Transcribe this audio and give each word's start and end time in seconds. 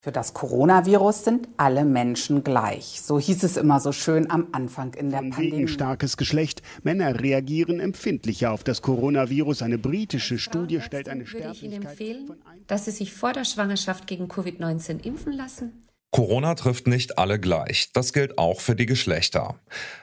Für 0.00 0.12
das 0.12 0.32
Coronavirus 0.32 1.24
sind 1.24 1.48
alle 1.56 1.84
Menschen 1.84 2.44
gleich. 2.44 3.00
So 3.02 3.18
hieß 3.18 3.42
es 3.42 3.56
immer 3.56 3.80
so 3.80 3.90
schön 3.90 4.30
am 4.30 4.46
Anfang 4.52 4.94
in 4.94 5.10
der 5.10 5.18
Von 5.18 5.30
Pandemie. 5.30 5.56
wegen 5.56 5.68
starkes 5.68 6.16
Geschlecht. 6.16 6.62
Männer 6.84 7.18
reagieren 7.20 7.80
empfindlicher 7.80 8.52
auf 8.52 8.62
das 8.62 8.80
Coronavirus. 8.80 9.62
Eine 9.62 9.76
britische 9.76 10.38
Studie 10.38 10.80
stellt 10.82 11.08
eine 11.08 11.26
würde 11.26 11.50
ich 11.52 11.64
Ihnen 11.64 11.82
Sterblichkeit 11.82 12.16
empfehlen, 12.16 12.30
ein- 12.48 12.60
dass 12.68 12.84
Sie 12.84 12.92
sich 12.92 13.12
vor 13.12 13.32
der 13.32 13.44
Schwangerschaft 13.44 14.06
gegen 14.06 14.28
Covid-19 14.28 15.04
impfen 15.04 15.32
lassen. 15.32 15.72
Corona 16.10 16.54
trifft 16.54 16.86
nicht 16.86 17.18
alle 17.18 17.38
gleich. 17.38 17.90
Das 17.92 18.12
gilt 18.12 18.38
auch 18.38 18.60
für 18.60 18.74
die 18.74 18.86
Geschlechter. 18.86 19.60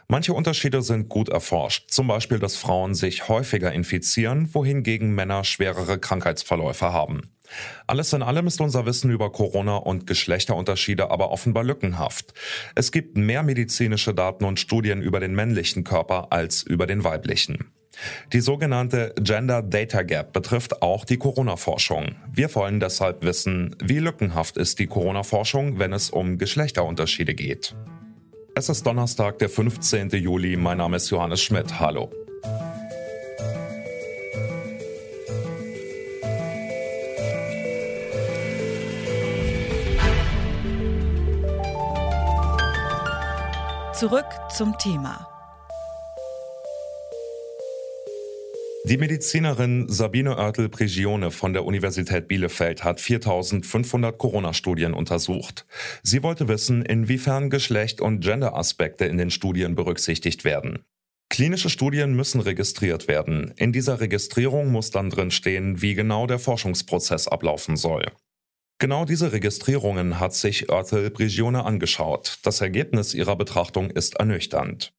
Manche 0.08 0.34
Unterschiede 0.34 0.84
sind 0.84 1.10
gut 1.10 1.30
erforscht. 1.30 1.90
Zum 1.90 2.08
Beispiel, 2.08 2.38
dass 2.38 2.56
Frauen 2.56 2.94
sich 2.94 3.28
häufiger 3.28 3.72
infizieren, 3.72 4.54
wohingegen 4.54 5.16
Männer 5.16 5.44
schwerere 5.44 5.98
Krankheitsverläufe 5.98 6.94
haben. 6.94 7.36
Alles 7.88 8.14
in 8.14 8.22
allem 8.22 8.48
ist 8.48 8.62
unser 8.62 8.86
Wissen 8.86 9.12
über 9.12 9.32
Corona 9.32 9.78
und 9.78 10.08
Geschlechterunterschiede 10.08 11.10
aber 11.10 11.32
offenbar 11.32 11.64
lückenhaft. 11.64 12.34
Es 12.76 12.92
gibt 12.92 13.18
mehr 13.18 13.44
medizinische 13.44 14.14
Daten 14.14 14.46
und 14.46 14.60
Studien 14.60 15.02
über 15.02 15.20
den 15.20 15.34
männlichen 15.34 15.84
Körper 15.84 16.32
als 16.32 16.64
über 16.64 16.88
den 16.88 17.04
weiblichen. 17.04 17.75
Die 18.34 18.42
sogenannte 18.42 19.14
Gender 19.20 19.62
Data 19.62 20.02
Gap 20.04 20.34
betrifft 20.34 20.82
auch 20.82 21.06
die 21.06 21.18
Corona-Forschung. 21.18 22.16
Wir 22.32 22.54
wollen 22.56 22.80
deshalb 22.80 23.24
wissen, 23.24 23.76
wie 23.84 24.00
lückenhaft 24.00 24.58
ist 24.58 24.80
die 24.80 24.88
Corona-Forschung, 24.88 25.80
wenn 25.80 25.94
es 25.94 26.10
um 26.10 26.38
Geschlechterunterschiede 26.38 27.36
geht. 27.36 27.76
Es 28.56 28.70
ist 28.70 28.86
Donnerstag, 28.86 29.40
der 29.40 29.50
15. 29.50 30.10
Juli. 30.12 30.56
Mein 30.56 30.78
Name 30.78 30.98
ist 30.98 31.10
Johannes 31.10 31.42
Schmidt. 31.42 31.80
Hallo. 31.80 32.12
Zurück 43.94 44.26
zum 44.50 44.78
Thema. 44.78 45.35
Die 48.88 48.98
Medizinerin 48.98 49.90
Sabine 49.90 50.38
Oertel-Prigione 50.38 51.32
von 51.32 51.54
der 51.54 51.66
Universität 51.66 52.28
Bielefeld 52.28 52.84
hat 52.84 53.02
4500 53.02 54.16
Corona-Studien 54.16 54.94
untersucht. 54.94 55.66
Sie 56.04 56.22
wollte 56.22 56.48
wissen, 56.48 56.86
inwiefern 56.86 57.50
Geschlecht 57.50 58.00
und 58.00 58.20
Gender-Aspekte 58.20 59.06
in 59.06 59.18
den 59.18 59.32
Studien 59.32 59.74
berücksichtigt 59.74 60.44
werden. 60.44 60.84
Klinische 61.30 61.72
Studien 61.72 62.16
müssen 62.16 62.42
registriert 62.42 63.08
werden. 63.08 63.56
In 63.58 63.74
dieser 63.74 64.02
Registrierung 64.02 64.72
muss 64.72 64.92
dann 64.92 65.10
drin 65.10 65.32
stehen, 65.32 65.82
wie 65.82 65.96
genau 65.96 66.28
der 66.28 66.38
Forschungsprozess 66.38 67.28
ablaufen 67.28 67.78
soll. 67.78 68.06
Genau 68.78 69.04
diese 69.06 69.32
Registrierungen 69.32 70.20
hat 70.20 70.36
sich 70.36 70.70
Oertel-Prigione 70.70 71.66
angeschaut. 71.66 72.38
Das 72.44 72.62
Ergebnis 72.62 73.16
ihrer 73.16 73.36
Betrachtung 73.36 73.90
ist 73.90 74.18
ernüchternd. 74.18 74.94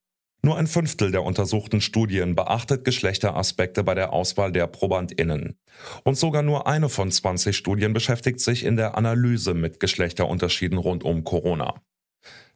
Nur 0.46 0.58
ein 0.58 0.68
Fünftel 0.68 1.10
der 1.10 1.24
untersuchten 1.24 1.80
Studien 1.80 2.36
beachtet 2.36 2.84
Geschlechteraspekte 2.84 3.82
bei 3.82 3.96
der 3.96 4.12
Auswahl 4.12 4.52
der 4.52 4.68
ProbandInnen. 4.68 5.58
Und 6.04 6.16
sogar 6.16 6.44
nur 6.44 6.68
eine 6.68 6.88
von 6.88 7.10
20 7.10 7.56
Studien 7.56 7.92
beschäftigt 7.92 8.38
sich 8.38 8.64
in 8.64 8.76
der 8.76 8.96
Analyse 8.96 9.54
mit 9.54 9.80
Geschlechterunterschieden 9.80 10.78
rund 10.78 11.02
um 11.02 11.24
Corona. 11.24 11.82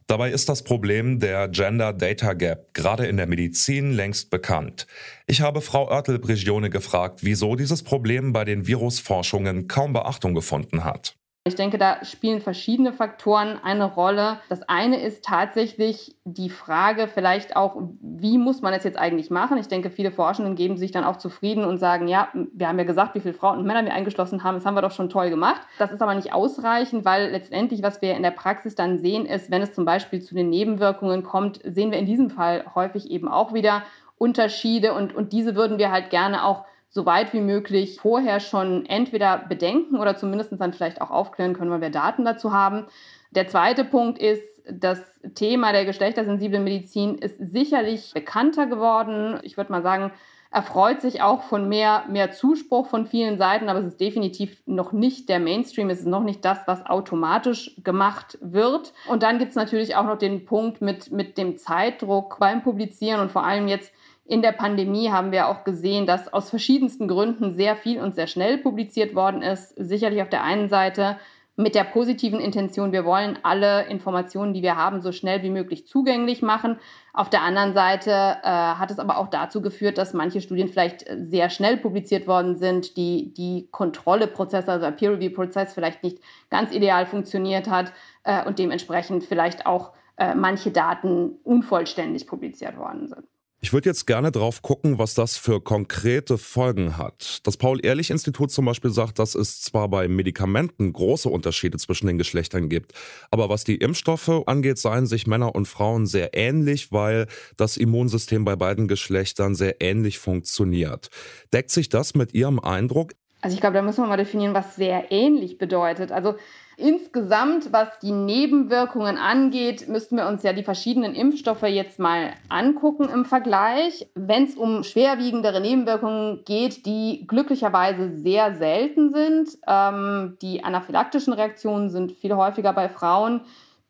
Dabei 0.07 0.31
ist 0.31 0.47
das 0.47 0.63
Problem 0.63 1.19
der 1.19 1.49
Gender 1.49 1.91
Data 1.91 2.31
Gap 2.31 2.73
gerade 2.73 3.07
in 3.07 3.17
der 3.17 3.27
Medizin 3.27 3.91
längst 3.91 4.29
bekannt. 4.29 4.87
Ich 5.27 5.41
habe 5.41 5.59
Frau 5.59 5.89
Oertel-Prigione 5.89 6.69
gefragt, 6.69 7.19
wieso 7.23 7.57
dieses 7.57 7.83
Problem 7.83 8.31
bei 8.31 8.45
den 8.45 8.67
Virusforschungen 8.67 9.67
kaum 9.67 9.91
Beachtung 9.91 10.33
gefunden 10.33 10.85
hat. 10.85 11.17
Ich 11.43 11.55
denke, 11.55 11.79
da 11.79 12.05
spielen 12.05 12.39
verschiedene 12.39 12.93
Faktoren 12.93 13.59
eine 13.63 13.85
Rolle. 13.85 14.37
Das 14.47 14.61
eine 14.69 15.01
ist 15.01 15.25
tatsächlich 15.25 16.15
die 16.23 16.51
Frage 16.51 17.07
vielleicht 17.07 17.55
auch, 17.55 17.81
wie 17.99 18.37
muss 18.37 18.61
man 18.61 18.75
es 18.75 18.83
jetzt 18.83 18.99
eigentlich 18.99 19.31
machen? 19.31 19.57
Ich 19.57 19.67
denke, 19.67 19.89
viele 19.89 20.11
Forschenden 20.11 20.53
geben 20.55 20.77
sich 20.77 20.91
dann 20.91 21.03
auch 21.03 21.17
zufrieden 21.17 21.65
und 21.65 21.79
sagen, 21.79 22.07
ja, 22.07 22.27
wir 22.53 22.67
haben 22.67 22.77
ja 22.77 22.85
gesagt, 22.85 23.15
wie 23.15 23.21
viele 23.21 23.33
Frauen 23.33 23.57
und 23.57 23.65
Männer 23.65 23.83
wir 23.83 23.93
eingeschlossen 23.95 24.43
haben, 24.43 24.53
das 24.53 24.67
haben 24.67 24.75
wir 24.75 24.83
doch 24.83 24.91
schon 24.91 25.09
toll 25.09 25.31
gemacht. 25.31 25.61
Das 25.79 25.91
ist 25.91 26.03
aber 26.03 26.13
nicht 26.13 26.31
ausreichend, 26.31 27.05
weil 27.05 27.31
letztendlich, 27.31 27.81
was 27.81 28.03
wir 28.03 28.15
in 28.15 28.21
der 28.21 28.29
Praxis 28.29 28.75
dann 28.75 28.99
sehen, 28.99 29.25
ist, 29.25 29.49
wenn 29.49 29.63
es 29.63 29.73
zum 29.73 29.83
Beispiel 29.83 30.21
zu 30.21 30.35
den 30.35 30.51
Nebenwirkungen 30.51 31.23
kommt, 31.23 31.59
sehen 31.63 31.89
wir 31.89 31.97
in 31.97 32.05
diesem 32.05 32.29
Fall 32.29 32.65
häufig 32.75 33.09
eben 33.09 33.27
auch 33.27 33.51
wieder 33.51 33.81
Unterschiede 34.19 34.93
und, 34.93 35.15
und 35.15 35.33
diese 35.33 35.55
würden 35.55 35.79
wir 35.79 35.91
halt 35.91 36.11
gerne 36.11 36.45
auch 36.45 36.65
so 36.91 37.05
weit 37.05 37.33
wie 37.33 37.39
möglich 37.39 37.99
vorher 37.99 38.39
schon 38.41 38.85
entweder 38.85 39.37
bedenken 39.37 39.97
oder 39.97 40.17
zumindest 40.17 40.51
dann 40.59 40.73
vielleicht 40.73 41.01
auch 41.01 41.09
aufklären 41.09 41.53
können, 41.53 41.71
weil 41.71 41.81
wir 41.81 41.89
Daten 41.89 42.25
dazu 42.25 42.51
haben. 42.51 42.85
Der 43.31 43.47
zweite 43.47 43.85
Punkt 43.85 44.19
ist, 44.19 44.43
das 44.69 45.01
Thema 45.33 45.71
der 45.71 45.85
geschlechtersensiblen 45.85 46.63
Medizin 46.63 47.17
ist 47.17 47.37
sicherlich 47.39 48.11
bekannter 48.13 48.67
geworden. 48.67 49.39
Ich 49.43 49.55
würde 49.55 49.71
mal 49.71 49.81
sagen, 49.81 50.11
erfreut 50.51 50.99
sich 50.99 51.21
auch 51.21 51.43
von 51.43 51.69
mehr, 51.69 52.03
mehr 52.09 52.31
Zuspruch 52.31 52.87
von 52.87 53.05
vielen 53.05 53.37
Seiten, 53.37 53.69
aber 53.69 53.79
es 53.79 53.85
ist 53.85 54.01
definitiv 54.01 54.61
noch 54.65 54.91
nicht 54.91 55.29
der 55.29 55.39
Mainstream, 55.39 55.89
es 55.89 55.99
ist 55.99 56.07
noch 56.07 56.23
nicht 56.23 56.43
das, 56.43 56.59
was 56.65 56.85
automatisch 56.85 57.77
gemacht 57.85 58.37
wird. 58.41 58.91
Und 59.07 59.23
dann 59.23 59.39
gibt 59.39 59.51
es 59.51 59.55
natürlich 59.55 59.95
auch 59.95 60.03
noch 60.03 60.17
den 60.17 60.43
Punkt 60.43 60.81
mit, 60.81 61.09
mit 61.09 61.37
dem 61.37 61.57
Zeitdruck 61.57 62.37
beim 62.37 62.63
Publizieren 62.63 63.21
und 63.21 63.31
vor 63.31 63.45
allem 63.45 63.69
jetzt 63.69 63.93
in 64.25 64.41
der 64.41 64.51
Pandemie 64.51 65.09
haben 65.11 65.31
wir 65.31 65.47
auch 65.47 65.63
gesehen, 65.63 66.05
dass 66.05 66.31
aus 66.31 66.49
verschiedensten 66.49 67.07
Gründen 67.07 67.55
sehr 67.55 67.75
viel 67.75 67.99
und 67.99 68.15
sehr 68.15 68.27
schnell 68.27 68.57
publiziert 68.57 69.15
worden 69.15 69.41
ist. 69.41 69.73
Sicherlich 69.75 70.21
auf 70.21 70.29
der 70.29 70.43
einen 70.43 70.69
Seite 70.69 71.17
mit 71.57 71.75
der 71.75 71.83
positiven 71.83 72.39
Intention, 72.39 72.91
wir 72.91 73.03
wollen 73.03 73.37
alle 73.43 73.85
Informationen, 73.87 74.53
die 74.53 74.61
wir 74.61 74.77
haben, 74.77 75.01
so 75.01 75.11
schnell 75.11 75.43
wie 75.43 75.49
möglich 75.49 75.85
zugänglich 75.85 76.41
machen. 76.41 76.79
Auf 77.13 77.29
der 77.29 77.41
anderen 77.41 77.73
Seite 77.73 78.11
äh, 78.11 78.47
hat 78.47 78.89
es 78.89 78.99
aber 78.99 79.17
auch 79.17 79.27
dazu 79.27 79.61
geführt, 79.61 79.97
dass 79.97 80.13
manche 80.13 80.41
Studien 80.41 80.69
vielleicht 80.69 81.05
sehr 81.17 81.49
schnell 81.49 81.77
publiziert 81.77 82.25
worden 82.25 82.55
sind, 82.55 82.95
die 82.95 83.33
die 83.33 83.67
Kontrolleprozesse, 83.71 84.71
also 84.71 84.85
der 84.85 84.91
Peer-Review-Prozess 84.91 85.73
vielleicht 85.73 86.03
nicht 86.03 86.19
ganz 86.49 86.73
ideal 86.73 87.05
funktioniert 87.05 87.69
hat 87.69 87.91
äh, 88.23 88.45
und 88.45 88.57
dementsprechend 88.57 89.25
vielleicht 89.25 89.65
auch 89.65 89.91
äh, 90.17 90.33
manche 90.35 90.71
Daten 90.71 91.37
unvollständig 91.43 92.27
publiziert 92.27 92.77
worden 92.77 93.07
sind. 93.07 93.25
Ich 93.63 93.73
würde 93.73 93.89
jetzt 93.89 94.07
gerne 94.07 94.31
drauf 94.31 94.63
gucken, 94.63 94.97
was 94.97 95.13
das 95.13 95.37
für 95.37 95.61
konkrete 95.61 96.39
Folgen 96.39 96.97
hat. 96.97 97.41
Das 97.43 97.57
Paul-Ehrlich-Institut 97.57 98.49
zum 98.49 98.65
Beispiel 98.65 98.89
sagt, 98.89 99.19
dass 99.19 99.35
es 99.35 99.61
zwar 99.61 99.87
bei 99.87 100.07
Medikamenten 100.07 100.91
große 100.91 101.29
Unterschiede 101.29 101.77
zwischen 101.77 102.07
den 102.07 102.17
Geschlechtern 102.17 102.69
gibt, 102.69 102.93
aber 103.29 103.49
was 103.49 103.63
die 103.63 103.75
Impfstoffe 103.75 104.41
angeht, 104.47 104.79
seien 104.79 105.05
sich 105.05 105.27
Männer 105.27 105.53
und 105.53 105.67
Frauen 105.67 106.07
sehr 106.07 106.35
ähnlich, 106.35 106.91
weil 106.91 107.27
das 107.55 107.77
Immunsystem 107.77 108.45
bei 108.45 108.55
beiden 108.55 108.87
Geschlechtern 108.87 109.53
sehr 109.53 109.79
ähnlich 109.79 110.17
funktioniert. 110.17 111.11
Deckt 111.53 111.69
sich 111.69 111.87
das 111.87 112.15
mit 112.15 112.33
Ihrem 112.33 112.59
Eindruck? 112.59 113.11
Also 113.41 113.53
ich 113.53 113.61
glaube, 113.61 113.75
da 113.75 113.83
müssen 113.83 114.03
wir 114.03 114.07
mal 114.07 114.17
definieren, 114.17 114.55
was 114.55 114.75
sehr 114.75 115.11
ähnlich 115.11 115.59
bedeutet. 115.59 116.11
Also 116.11 116.35
insgesamt, 116.81 117.71
was 117.71 117.87
die 117.99 118.11
Nebenwirkungen 118.11 119.17
angeht, 119.17 119.87
müssten 119.87 120.17
wir 120.17 120.27
uns 120.27 120.43
ja 120.43 120.53
die 120.53 120.63
verschiedenen 120.63 121.15
Impfstoffe 121.15 121.63
jetzt 121.63 121.99
mal 121.99 122.31
angucken 122.49 123.07
im 123.07 123.25
Vergleich. 123.25 124.07
Wenn 124.15 124.45
es 124.45 124.55
um 124.55 124.83
schwerwiegendere 124.83 125.61
Nebenwirkungen 125.61 126.43
geht, 126.45 126.85
die 126.85 127.25
glücklicherweise 127.27 128.17
sehr 128.17 128.55
selten 128.55 129.13
sind, 129.13 129.49
ähm, 129.67 130.37
die 130.41 130.63
anaphylaktischen 130.63 131.33
Reaktionen 131.33 131.89
sind 131.89 132.11
viel 132.11 132.35
häufiger 132.35 132.73
bei 132.73 132.89
Frauen. 132.89 133.41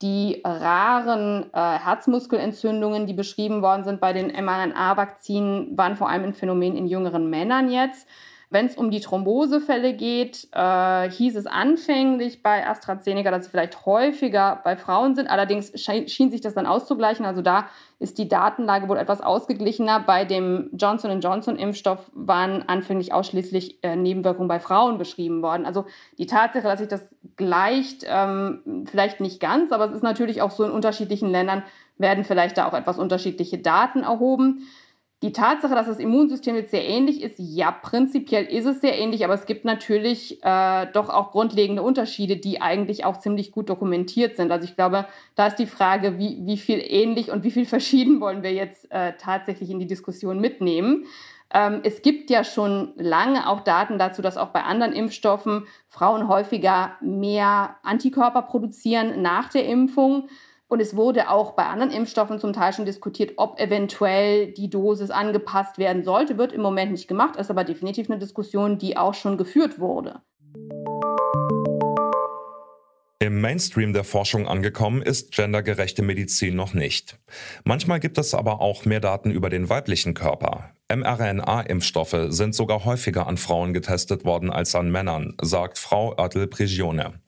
Die 0.02 0.42
raren 0.44 1.46
äh, 1.54 1.60
Herzmuskelentzündungen, 1.60 3.06
die 3.06 3.14
beschrieben 3.14 3.62
worden 3.62 3.84
sind 3.84 4.02
bei 4.02 4.14
den 4.14 4.28
mRNA-Vakzinen, 4.28 5.78
waren 5.78 5.96
vor 5.96 6.10
allem 6.10 6.24
ein 6.24 6.34
Phänomen 6.34 6.76
in 6.76 6.88
jüngeren 6.88 7.30
Männern 7.30 7.72
jetzt. 7.72 8.08
Wenn 8.52 8.66
es 8.66 8.76
um 8.76 8.92
die 8.92 9.00
Thrombosefälle 9.00 9.94
geht, 9.94 10.50
äh, 10.52 11.10
hieß 11.10 11.38
es 11.38 11.48
anfänglich 11.48 12.44
bei 12.44 12.68
AstraZeneca, 12.68 13.32
dass 13.32 13.46
sie 13.46 13.50
vielleicht 13.50 13.86
häufiger 13.86 14.60
bei 14.66 14.76
Frauen 14.76 15.16
sind. 15.16 15.30
Allerdings 15.30 15.72
schien, 15.82 16.10
schien 16.10 16.32
sich 16.32 16.42
das 16.42 16.54
dann 16.54 16.66
auszugleichen. 16.66 17.26
Also 17.26 17.42
da 17.42 17.68
ist 18.00 18.18
die 18.18 18.28
Datenlage 18.28 18.90
wohl 18.90 18.98
etwas 18.98 19.22
ausgeglichener. 19.22 20.02
Bei 20.02 20.26
dem 20.26 20.70
Johnson 20.74 21.22
Johnson-Impfstoff 21.22 22.12
waren 22.14 22.64
anfänglich 22.68 23.14
ausschließlich 23.14 23.82
äh, 23.86 23.96
Nebenwirkungen 23.96 24.50
bei 24.50 24.60
Frauen 24.60 24.98
beschrieben 24.98 25.42
worden. 25.42 25.66
Also 25.66 25.86
die 26.18 26.26
Tatsache, 26.26 26.64
dass 26.64 26.80
sich 26.80 26.90
das 26.90 27.08
gleicht, 27.38 28.06
ähm, 28.06 28.86
vielleicht 28.86 29.22
nicht 29.22 29.40
ganz, 29.40 29.72
aber 29.72 29.86
es 29.86 29.94
ist 29.94 30.04
natürlich 30.04 30.42
auch 30.42 30.52
so 30.52 30.66
in 30.66 30.72
unterschiedlichen 30.72 31.30
Ländern 31.30 31.64
werden 31.98 32.26
vielleicht 32.26 32.58
da 32.58 32.68
auch 32.68 32.74
etwas 32.74 33.00
unterschiedliche 33.00 33.60
Daten 33.60 34.04
erhoben. 34.04 34.68
Die 35.24 35.34
Tatsache, 35.34 35.76
dass 35.76 35.86
das 35.86 36.00
Immunsystem 36.00 36.56
jetzt 36.56 36.72
sehr 36.72 36.88
ähnlich 36.88 37.22
ist, 37.22 37.36
ja, 37.38 37.72
prinzipiell 37.72 38.46
ist 38.46 38.66
es 38.66 38.82
sehr 38.82 38.98
ähnlich, 38.98 39.24
aber 39.24 39.36
es 39.36 39.46
gibt 39.46 39.66
natürlich 39.66 40.44
äh, 40.44 40.88
doch 40.94 41.10
auch 41.10 41.30
grundlegende 41.30 41.84
Unterschiede, 41.84 42.38
die 42.38 42.60
eigentlich 42.60 43.06
auch 43.06 43.18
ziemlich 43.18 43.52
gut 43.52 43.70
dokumentiert 43.70 44.36
sind. 44.36 44.52
Also 44.52 44.66
ich 44.66 44.76
glaube, 44.76 45.06
da 45.36 45.46
ist 45.46 45.58
die 45.58 45.68
Frage, 45.68 46.18
wie, 46.18 46.40
wie 46.46 46.58
viel 46.58 46.80
ähnlich 46.84 47.30
und 47.32 47.44
wie 47.44 47.52
viel 47.52 47.66
verschieden 47.66 48.20
wollen 48.20 48.42
wir 48.42 48.52
jetzt 48.52 48.92
äh, 48.92 49.14
tatsächlich 49.20 49.70
in 49.70 49.78
die 49.78 49.86
Diskussion 49.86 50.40
mitnehmen. 50.40 51.06
Ähm, 51.54 51.82
es 51.84 52.02
gibt 52.02 52.32
ja 52.32 52.44
schon 52.44 52.94
lange 52.96 53.48
auch 53.48 53.62
Daten 53.62 54.00
dazu, 54.00 54.24
dass 54.24 54.38
auch 54.38 54.50
bei 54.50 54.64
anderen 54.64 54.94
Impfstoffen 54.94 55.68
Frauen 55.88 56.30
häufiger 56.30 56.96
mehr 57.02 57.76
Antikörper 57.84 58.42
produzieren 58.42 59.22
nach 59.22 59.50
der 59.50 59.68
Impfung. 59.68 60.30
Und 60.72 60.80
es 60.80 60.96
wurde 60.96 61.30
auch 61.30 61.52
bei 61.52 61.66
anderen 61.66 61.92
Impfstoffen 61.92 62.40
zum 62.40 62.54
Teil 62.54 62.72
schon 62.72 62.86
diskutiert, 62.86 63.34
ob 63.36 63.60
eventuell 63.60 64.54
die 64.54 64.70
Dosis 64.70 65.12
angepasst 65.12 65.78
werden 65.78 66.06
sollte. 66.06 66.38
Wird 66.38 66.54
im 66.54 66.62
Moment 66.62 66.94
nicht 66.94 67.10
gemacht, 67.10 67.36
ist 67.36 67.52
aber 67.52 67.66
definitiv 67.66 68.10
eine 68.10 68.20
Diskussion, 68.20 68.78
die 68.78 68.96
auch 68.96 69.14
schon 69.14 69.38
geführt 69.38 69.82
wurde. 69.82 70.22
Im 73.22 73.40
Mainstream 73.40 73.94
der 73.94 74.04
Forschung 74.04 74.48
angekommen 74.48 75.04
ist 75.04 75.32
gendergerechte 75.32 76.02
Medizin 76.02 76.56
noch 76.56 76.74
nicht. 76.74 77.20
Manchmal 77.64 78.00
gibt 78.00 78.18
es 78.18 78.34
aber 78.34 78.62
auch 78.62 78.84
mehr 78.86 79.00
Daten 79.00 79.30
über 79.30 79.52
den 79.52 79.70
weiblichen 79.70 80.16
Körper. 80.16 80.72
mRNA-Impfstoffe 80.92 82.30
sind 82.30 82.56
sogar 82.56 82.84
häufiger 82.84 83.28
an 83.28 83.38
Frauen 83.38 83.74
getestet 83.74 84.26
worden 84.26 84.50
als 84.50 84.74
an 84.74 84.90
Männern, 84.90 85.36
sagt 85.40 85.78
Frau 85.78 86.16
Oertel-Prigione. 86.18 87.22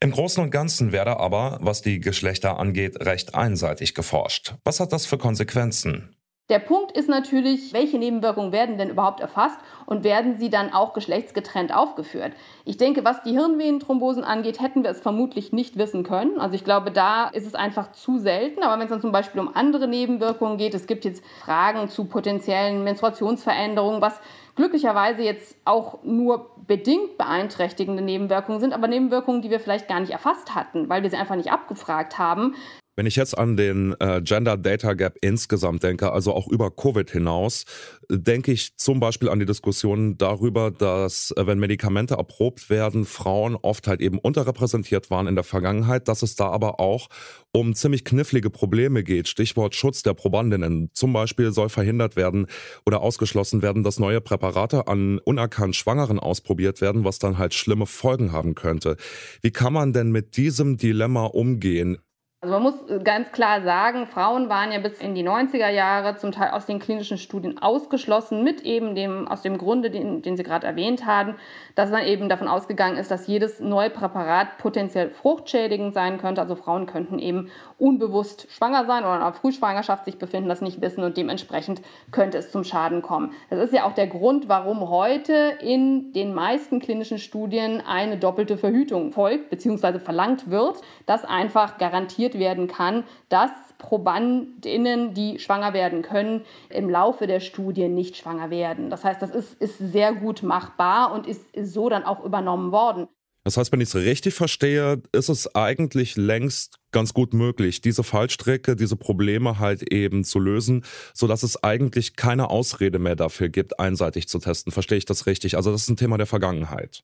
Im 0.00 0.10
Großen 0.10 0.44
und 0.44 0.50
Ganzen 0.50 0.92
werde 0.92 1.18
aber, 1.18 1.56
was 1.62 1.80
die 1.80 2.00
Geschlechter 2.00 2.58
angeht, 2.58 3.00
recht 3.06 3.34
einseitig 3.34 3.94
geforscht. 3.94 4.54
Was 4.64 4.80
hat 4.80 4.92
das 4.92 5.06
für 5.06 5.16
Konsequenzen? 5.16 6.14
Der 6.48 6.60
Punkt 6.60 6.92
ist 6.92 7.10
natürlich, 7.10 7.74
welche 7.74 7.98
Nebenwirkungen 7.98 8.52
werden 8.52 8.78
denn 8.78 8.88
überhaupt 8.88 9.20
erfasst 9.20 9.58
und 9.84 10.02
werden 10.02 10.38
sie 10.38 10.48
dann 10.48 10.72
auch 10.72 10.94
geschlechtsgetrennt 10.94 11.74
aufgeführt? 11.74 12.32
Ich 12.64 12.78
denke, 12.78 13.04
was 13.04 13.22
die 13.22 13.32
Hirnvenenthrombosen 13.32 14.24
angeht, 14.24 14.58
hätten 14.58 14.82
wir 14.82 14.90
es 14.90 14.98
vermutlich 14.98 15.52
nicht 15.52 15.76
wissen 15.76 16.04
können. 16.04 16.40
Also 16.40 16.54
ich 16.54 16.64
glaube, 16.64 16.90
da 16.90 17.28
ist 17.28 17.46
es 17.46 17.54
einfach 17.54 17.92
zu 17.92 18.16
selten. 18.16 18.62
Aber 18.62 18.76
wenn 18.76 18.84
es 18.84 18.90
dann 18.90 19.02
zum 19.02 19.12
Beispiel 19.12 19.42
um 19.42 19.54
andere 19.54 19.88
Nebenwirkungen 19.88 20.56
geht, 20.56 20.72
es 20.72 20.86
gibt 20.86 21.04
jetzt 21.04 21.22
Fragen 21.44 21.90
zu 21.90 22.06
potenziellen 22.06 22.82
Menstruationsveränderungen, 22.82 24.00
was 24.00 24.18
glücklicherweise 24.56 25.20
jetzt 25.20 25.54
auch 25.66 26.02
nur 26.02 26.50
bedingt 26.66 27.18
beeinträchtigende 27.18 28.02
Nebenwirkungen 28.02 28.58
sind, 28.58 28.72
aber 28.72 28.88
Nebenwirkungen, 28.88 29.42
die 29.42 29.50
wir 29.50 29.60
vielleicht 29.60 29.86
gar 29.86 30.00
nicht 30.00 30.12
erfasst 30.12 30.54
hatten, 30.54 30.88
weil 30.88 31.02
wir 31.02 31.10
sie 31.10 31.16
einfach 31.16 31.36
nicht 31.36 31.52
abgefragt 31.52 32.18
haben. 32.18 32.54
Wenn 32.98 33.06
ich 33.06 33.14
jetzt 33.14 33.38
an 33.38 33.56
den 33.56 33.94
äh, 34.00 34.20
Gender 34.22 34.56
Data 34.56 34.94
Gap 34.94 35.18
insgesamt 35.20 35.84
denke, 35.84 36.10
also 36.10 36.34
auch 36.34 36.48
über 36.48 36.72
Covid 36.72 37.08
hinaus, 37.08 37.64
denke 38.10 38.50
ich 38.50 38.76
zum 38.76 38.98
Beispiel 38.98 39.28
an 39.28 39.38
die 39.38 39.46
Diskussion 39.46 40.18
darüber, 40.18 40.72
dass 40.72 41.30
äh, 41.36 41.46
wenn 41.46 41.60
Medikamente 41.60 42.14
erprobt 42.14 42.70
werden, 42.70 43.04
Frauen 43.04 43.54
oft 43.54 43.86
halt 43.86 44.00
eben 44.00 44.18
unterrepräsentiert 44.18 45.10
waren 45.12 45.28
in 45.28 45.36
der 45.36 45.44
Vergangenheit, 45.44 46.08
dass 46.08 46.22
es 46.22 46.34
da 46.34 46.48
aber 46.48 46.80
auch 46.80 47.06
um 47.52 47.72
ziemlich 47.72 48.04
knifflige 48.04 48.50
Probleme 48.50 49.04
geht. 49.04 49.28
Stichwort 49.28 49.76
Schutz 49.76 50.02
der 50.02 50.14
Probandinnen. 50.14 50.90
Zum 50.92 51.12
Beispiel 51.12 51.52
soll 51.52 51.68
verhindert 51.68 52.16
werden 52.16 52.48
oder 52.84 53.00
ausgeschlossen 53.00 53.62
werden, 53.62 53.84
dass 53.84 54.00
neue 54.00 54.20
Präparate 54.20 54.88
an 54.88 55.18
unerkannt 55.18 55.76
Schwangeren 55.76 56.18
ausprobiert 56.18 56.80
werden, 56.80 57.04
was 57.04 57.20
dann 57.20 57.38
halt 57.38 57.54
schlimme 57.54 57.86
Folgen 57.86 58.32
haben 58.32 58.56
könnte. 58.56 58.96
Wie 59.40 59.52
kann 59.52 59.72
man 59.72 59.92
denn 59.92 60.10
mit 60.10 60.36
diesem 60.36 60.78
Dilemma 60.78 61.26
umgehen? 61.26 61.98
Also 62.40 62.54
man 62.54 62.62
muss 62.62 63.02
ganz 63.02 63.32
klar 63.32 63.62
sagen, 63.62 64.06
Frauen 64.06 64.48
waren 64.48 64.70
ja 64.70 64.78
bis 64.78 65.00
in 65.00 65.16
die 65.16 65.28
90er 65.28 65.70
Jahre 65.70 66.14
zum 66.14 66.30
Teil 66.30 66.50
aus 66.52 66.66
den 66.66 66.78
klinischen 66.78 67.18
Studien 67.18 67.58
ausgeschlossen, 67.58 68.44
mit 68.44 68.60
eben 68.60 68.94
dem, 68.94 69.26
aus 69.26 69.42
dem 69.42 69.58
Grunde, 69.58 69.90
den, 69.90 70.22
den 70.22 70.36
Sie 70.36 70.44
gerade 70.44 70.64
erwähnt 70.64 71.04
haben, 71.04 71.34
dass 71.74 71.90
man 71.90 72.04
eben 72.04 72.28
davon 72.28 72.46
ausgegangen 72.46 72.96
ist, 72.96 73.10
dass 73.10 73.26
jedes 73.26 73.58
neue 73.58 73.90
Präparat 73.90 74.56
potenziell 74.58 75.10
fruchtschädigend 75.10 75.94
sein 75.94 76.18
könnte. 76.18 76.40
Also 76.40 76.54
Frauen 76.54 76.86
könnten 76.86 77.18
eben 77.18 77.50
unbewusst 77.78 78.46
schwanger 78.50 78.84
sein 78.84 79.04
oder 79.04 79.16
in 79.16 79.22
einer 79.22 79.32
Frühschwangerschaft 79.32 80.04
sich 80.04 80.18
befinden, 80.18 80.48
das 80.48 80.60
nicht 80.60 80.80
wissen 80.80 81.04
und 81.04 81.16
dementsprechend 81.16 81.80
könnte 82.10 82.38
es 82.38 82.50
zum 82.50 82.64
Schaden 82.64 83.02
kommen. 83.02 83.32
Das 83.50 83.60
ist 83.60 83.72
ja 83.72 83.84
auch 83.84 83.94
der 83.94 84.08
Grund, 84.08 84.48
warum 84.48 84.88
heute 84.90 85.54
in 85.60 86.12
den 86.12 86.34
meisten 86.34 86.80
klinischen 86.80 87.18
Studien 87.18 87.80
eine 87.80 88.18
doppelte 88.18 88.58
Verhütung 88.58 89.12
folgt 89.12 89.50
bzw. 89.50 89.98
verlangt 90.00 90.50
wird, 90.50 90.80
dass 91.06 91.24
einfach 91.24 91.78
garantiert 91.78 92.38
werden 92.38 92.66
kann, 92.66 93.04
dass 93.28 93.50
Probandinnen, 93.78 95.14
die 95.14 95.38
schwanger 95.38 95.72
werden 95.72 96.02
können, 96.02 96.44
im 96.68 96.90
Laufe 96.90 97.28
der 97.28 97.38
Studie 97.40 97.88
nicht 97.88 98.16
schwanger 98.16 98.50
werden. 98.50 98.90
Das 98.90 99.04
heißt, 99.04 99.22
das 99.22 99.30
ist, 99.30 99.54
ist 99.60 99.78
sehr 99.78 100.12
gut 100.12 100.42
machbar 100.42 101.12
und 101.12 101.26
ist, 101.28 101.46
ist 101.54 101.72
so 101.72 101.88
dann 101.88 102.04
auch 102.04 102.24
übernommen 102.24 102.72
worden. 102.72 103.08
Das 103.48 103.56
heißt, 103.56 103.72
wenn 103.72 103.80
ich 103.80 103.88
es 103.88 103.94
richtig 103.94 104.34
verstehe, 104.34 105.00
ist 105.12 105.30
es 105.30 105.54
eigentlich 105.54 106.16
längst 106.18 106.80
ganz 106.92 107.14
gut 107.14 107.32
möglich, 107.32 107.80
diese 107.80 108.02
Fallstrecke, 108.04 108.76
diese 108.76 108.94
Probleme 108.94 109.58
halt 109.58 109.90
eben 109.90 110.22
zu 110.22 110.38
lösen, 110.38 110.84
sodass 111.14 111.42
es 111.42 111.64
eigentlich 111.64 112.14
keine 112.14 112.50
Ausrede 112.50 112.98
mehr 112.98 113.16
dafür 113.16 113.48
gibt, 113.48 113.80
einseitig 113.80 114.28
zu 114.28 114.38
testen. 114.38 114.70
Verstehe 114.70 114.98
ich 114.98 115.06
das 115.06 115.24
richtig? 115.24 115.56
Also 115.56 115.72
das 115.72 115.84
ist 115.84 115.88
ein 115.88 115.96
Thema 115.96 116.18
der 116.18 116.26
Vergangenheit 116.26 117.02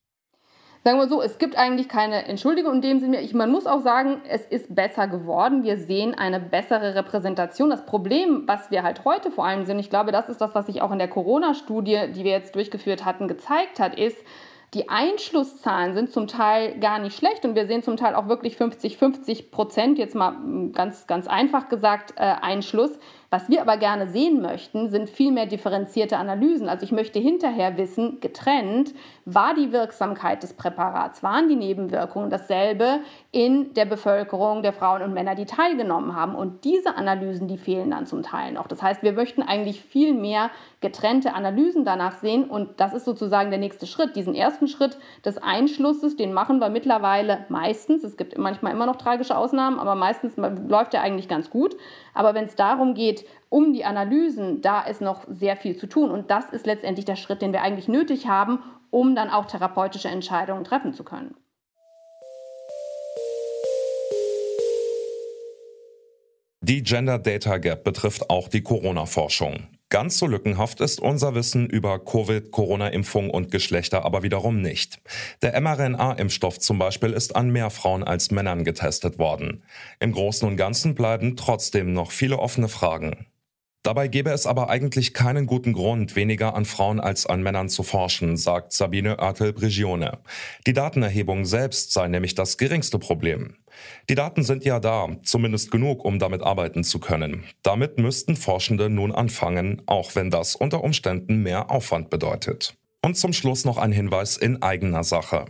sagen 0.87 0.99
wir 0.99 1.09
so, 1.09 1.23
es 1.23 1.39
gibt 1.39 1.57
eigentlich 1.57 1.89
keine 1.89 2.27
Entschuldigung 2.27 2.75
in 2.75 2.83
dem 2.83 3.01
Sinne. 3.01 3.27
Man 3.33 3.51
muss 3.51 3.65
auch 3.65 3.81
sagen, 3.81 4.21
es 4.29 4.45
ist 4.45 4.75
besser 4.75 5.09
geworden. 5.09 5.63
Wir 5.63 5.79
sehen 5.79 6.13
eine 6.15 6.39
bessere 6.39 6.95
Repräsentation. 6.95 7.71
Das 7.71 7.87
Problem, 7.87 8.43
was 8.45 8.71
wir 8.71 8.83
halt 8.83 9.07
heute 9.07 9.31
vor 9.31 9.47
allem 9.47 9.65
sehen, 9.65 9.79
ich 9.79 9.89
glaube, 9.89 10.13
das 10.13 10.29
ist 10.29 10.43
das, 10.43 10.55
was 10.55 10.67
sich 10.67 10.83
auch 10.83 10.93
in 10.93 10.99
der 10.99 11.09
Corona-Studie, 11.09 12.13
die 12.15 12.23
wir 12.23 12.33
jetzt 12.33 12.55
durchgeführt 12.55 13.07
hatten, 13.07 13.29
gezeigt 13.29 13.81
hat, 13.81 13.99
ist, 13.99 14.19
die 14.75 14.89
Einschlusszahlen 14.89 15.95
sind 15.95 16.11
zum 16.11 16.27
Teil 16.27 16.79
gar 16.81 16.99
nicht 16.99 17.17
schlecht 17.17 17.45
und 17.45 17.55
wir 17.55 17.67
sehen 17.67 17.83
zum 17.83 17.97
Teil 17.97 18.15
auch 18.15 18.29
wirklich 18.29 18.57
50, 18.57 18.99
50 18.99 19.51
Prozent, 19.51 19.99
jetzt 19.99 20.15
mal 20.15 20.37
ganz, 20.73 21.07
ganz 21.07 21.29
einfach 21.29 21.69
gesagt, 21.69 22.15
äh, 22.17 22.23
Einschluss. 22.23 22.99
Was 23.35 23.49
wir 23.49 23.63
aber 23.63 23.79
gerne 23.79 24.07
sehen 24.07 24.41
möchten, 24.41 24.91
sind 24.91 25.11
viel 25.11 25.33
mehr 25.33 25.47
differenzierte 25.47 26.19
Analysen. 26.19 26.69
Also 26.69 26.85
ich 26.85 26.93
möchte 26.93 27.19
hinterher 27.19 27.77
wissen, 27.77 28.21
getrennt, 28.21 28.95
war 29.25 29.55
die 29.55 29.73
Wirksamkeit 29.73 30.45
des 30.45 30.53
Präparats, 30.53 31.25
waren 31.25 31.49
die 31.49 31.57
Nebenwirkungen 31.57 32.31
dasselbe 32.31 33.01
in 33.33 33.75
der 33.75 33.87
Bevölkerung 33.87 34.63
der 34.63 34.73
Frauen 34.73 35.03
und 35.03 35.15
Männer, 35.15 35.35
die 35.35 35.47
teilgenommen 35.47 36.15
haben. 36.15 36.37
Und 36.37 36.63
diese 36.63 36.95
Analysen, 36.95 37.49
die 37.49 37.59
fehlen 37.59 37.91
dann 37.91 38.07
zum 38.07 38.23
Teil 38.23 38.53
noch. 38.53 38.69
Das 38.69 38.81
heißt, 38.81 39.03
wir 39.03 39.13
möchten 39.13 39.43
eigentlich 39.43 39.81
viel 39.83 40.15
mehr 40.15 40.53
getrennte 40.81 41.35
Analysen 41.35 41.85
danach 41.85 42.19
sehen. 42.19 42.45
Und 42.45 42.79
das 42.79 42.95
ist 42.95 43.05
sozusagen 43.05 43.51
der 43.51 43.59
nächste 43.59 43.89
Schritt. 43.89 44.15
Diesen 44.15 44.37
ersten 44.37 44.69
Schritt 44.69 44.97
des 45.25 45.39
Einschlusses, 45.39 46.15
den 46.15 46.33
machen 46.33 46.61
wir 46.61 46.69
mittlerweile 46.69 47.47
meistens. 47.49 48.05
Es 48.05 48.17
gibt 48.17 48.39
manchmal 48.39 48.75
immer 48.75 48.87
noch 48.87 48.97
tragische 48.97 49.37
Ausnahmen, 49.37 49.81
aber 49.81 49.97
meistens 49.97 50.37
läuft 50.37 50.95
er 50.95 51.03
eigentlich 51.03 51.27
ganz 51.27 51.51
gut. 51.51 51.77
Aber 52.13 52.35
wenn 52.35 52.45
es 52.45 52.55
darum 52.55 52.95
geht, 52.95 53.24
um 53.49 53.73
die 53.73 53.85
Analysen, 53.85 54.61
da 54.61 54.83
ist 54.83 55.01
noch 55.01 55.25
sehr 55.29 55.57
viel 55.57 55.77
zu 55.77 55.87
tun. 55.87 56.11
Und 56.11 56.31
das 56.31 56.51
ist 56.51 56.67
letztendlich 56.67 57.05
der 57.05 57.17
Schritt, 57.17 57.43
den 57.43 57.53
wir 57.53 57.63
eigentlich 57.63 57.89
nötig 57.89 58.27
haben, 58.27 58.59
um 58.91 59.15
dann 59.15 59.31
auch 59.31 59.47
therapeutische 59.47 60.09
Entscheidungen 60.09 60.65
treffen 60.65 60.95
zu 60.95 61.05
können. 61.05 61.35
Die 66.61 66.83
Gender 66.83 67.19
Data 67.19 67.59
Gap 67.59 67.85
betrifft 67.85 68.31
auch 68.31 68.49
die 68.49 68.63
Corona-Forschung. 68.63 69.74
Ganz 69.95 70.19
so 70.19 70.27
lückenhaft 70.27 70.81
ist 70.81 70.99
unser 70.99 71.37
Wissen 71.37 71.69
über 71.69 72.05
Covid, 72.05 72.51
Corona-Impfung 72.51 73.31
und 73.31 73.53
Geschlechter 73.53 74.05
aber 74.05 74.25
wiederum 74.25 74.61
nicht. 74.61 75.01
Der 75.41 75.61
mRNA-Impfstoff 75.61 76.59
zum 76.59 76.81
Beispiel 76.81 77.13
ist 77.13 77.37
an 77.37 77.51
mehr 77.51 77.71
Frauen 77.71 78.03
als 78.03 78.33
Männern 78.33 78.65
getestet 78.65 79.21
worden. 79.21 79.63
Im 80.01 80.11
Großen 80.11 80.49
und 80.49 80.57
Ganzen 80.57 80.97
bleiben 80.97 81.37
trotzdem 81.37 81.93
noch 81.93 82.11
viele 82.11 82.41
offene 82.41 82.67
Fragen. 82.67 83.27
Dabei 83.85 84.09
gäbe 84.09 84.31
es 84.31 84.47
aber 84.47 84.71
eigentlich 84.71 85.13
keinen 85.13 85.45
guten 85.45 85.75
Grund, 85.75 86.17
weniger 86.17 86.55
an 86.55 86.65
Frauen 86.65 87.01
als 87.01 87.27
an 87.27 87.43
Männern 87.43 87.69
zu 87.69 87.83
forschen, 87.83 88.39
sagt 88.39 88.73
Sabine 88.73 89.19
Oertel-Brigione. 89.19 90.21
Die 90.67 90.73
Datenerhebung 90.73 91.45
selbst 91.45 91.93
sei 91.93 92.09
nämlich 92.09 92.35
das 92.35 92.57
geringste 92.57 92.99
Problem. 92.99 93.57
Die 94.09 94.15
Daten 94.15 94.43
sind 94.43 94.65
ja 94.65 94.81
da, 94.81 95.09
zumindest 95.23 95.71
genug, 95.71 96.03
um 96.03 96.19
damit 96.19 96.43
arbeiten 96.43 96.83
zu 96.83 96.99
können. 96.99 97.45
Damit 97.63 97.99
müssten 97.99 98.37
Forschende 98.37 98.89
nun 98.89 99.13
anfangen, 99.13 99.83
auch 99.85 100.15
wenn 100.15 100.31
das 100.31 100.57
unter 100.57 100.83
Umständen 100.83 101.43
mehr 101.43 101.71
Aufwand 101.71 102.09
bedeutet. 102.09 102.79
Und 103.05 103.19
zum 103.19 103.35
Schluss 103.35 103.67
noch 103.67 103.77
ein 103.77 103.93
Hinweis 103.93 104.39
in 104.39 104.63
eigener 104.63 105.05
Sache. 105.05 105.45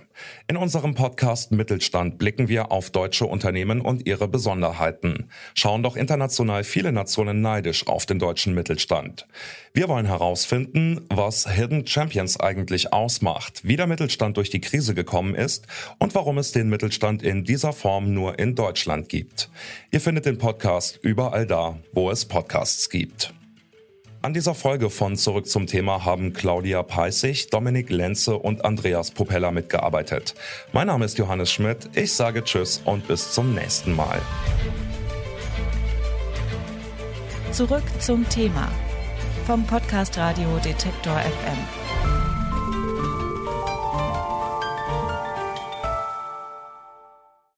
In 0.48 0.56
unserem 0.56 0.96
Podcast 0.96 1.52
Mittelstand 1.52 2.18
blicken 2.18 2.48
wir 2.48 2.72
auf 2.72 2.90
deutsche 2.90 3.26
Unternehmen 3.26 3.80
und 3.80 4.08
ihre 4.08 4.26
Besonderheiten. 4.26 5.30
Schauen 5.54 5.84
doch 5.84 5.94
international 5.94 6.64
viele 6.64 6.90
Nationen 6.90 7.42
neidisch 7.42 7.86
auf 7.86 8.06
den 8.06 8.18
deutschen 8.18 8.54
Mittelstand. 8.54 9.28
Wir 9.72 9.88
wollen 9.88 10.06
herausfinden, 10.06 11.02
was 11.10 11.48
Hidden 11.48 11.86
Champions 11.86 12.40
eigentlich 12.40 12.92
ausmacht, 12.92 13.60
wie 13.62 13.76
der 13.76 13.86
Mittelstand 13.86 14.36
durch 14.36 14.50
die 14.50 14.60
Krise 14.60 14.92
gekommen 14.92 15.36
ist 15.36 15.68
und 16.00 16.16
warum 16.16 16.38
es 16.38 16.50
den 16.50 16.68
Mittelstand 16.68 17.22
in 17.22 17.44
dieser 17.44 17.72
Form 17.72 18.12
nur 18.12 18.36
in 18.36 18.56
Deutschland 18.56 19.08
gibt. 19.08 19.48
Ihr 19.92 20.00
findet 20.00 20.26
den 20.26 20.38
Podcast 20.38 20.98
überall 21.02 21.46
da, 21.46 21.78
wo 21.92 22.10
es 22.10 22.24
Podcasts 22.24 22.90
gibt. 22.90 23.32
An 24.24 24.32
dieser 24.32 24.54
Folge 24.54 24.88
von 24.88 25.18
Zurück 25.18 25.46
zum 25.46 25.66
Thema 25.66 26.06
haben 26.06 26.32
Claudia 26.32 26.82
Peissig, 26.82 27.50
Dominik 27.50 27.90
Lenze 27.90 28.38
und 28.38 28.64
Andreas 28.64 29.10
Popella 29.10 29.50
mitgearbeitet. 29.50 30.34
Mein 30.72 30.86
Name 30.86 31.04
ist 31.04 31.18
Johannes 31.18 31.52
Schmidt. 31.52 31.90
Ich 31.94 32.14
sage 32.14 32.42
Tschüss 32.42 32.80
und 32.86 33.06
bis 33.06 33.32
zum 33.32 33.54
nächsten 33.54 33.94
Mal. 33.94 34.22
Zurück 37.52 37.84
zum 37.98 38.26
Thema 38.30 38.72
vom 39.46 39.66
Podcast 39.66 40.16
Radio 40.16 40.56
Detektor 40.64 41.18
FM. 41.18 41.83